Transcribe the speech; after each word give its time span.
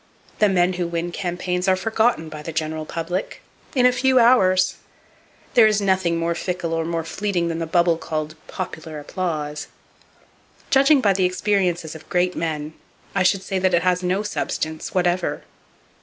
The 0.39 0.49
men 0.49 0.73
who 0.73 0.87
win 0.87 1.11
campaigns 1.11 1.67
are 1.67 1.75
forgotten 1.75 2.27
by 2.27 2.41
the 2.41 2.51
general 2.51 2.87
public, 2.87 3.43
in 3.75 3.85
a 3.85 3.91
few 3.91 4.17
hours! 4.17 4.77
There 5.53 5.67
is 5.67 5.79
nothing 5.79 6.17
more 6.17 6.33
fickle 6.33 6.73
or 6.73 6.83
more 6.85 7.03
fleeting 7.03 7.49
than 7.49 7.59
the 7.59 7.67
bubble 7.67 7.99
called 7.99 8.33
"popular 8.47 8.99
applause." 8.99 9.67
Judging 10.71 11.01
by 11.01 11.13
the 11.13 11.25
experiences 11.25 11.93
of 11.93 12.09
great 12.09 12.35
men, 12.35 12.73
I 13.13 13.21
should 13.21 13.43
say 13.43 13.59
that 13.59 13.75
it 13.75 13.83
has 13.83 14.01
no 14.01 14.23
substance, 14.23 14.91
whatever. 14.95 15.43